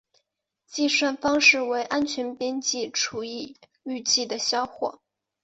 [0.65, 4.99] 计算方式为安全边际除以预计的销货。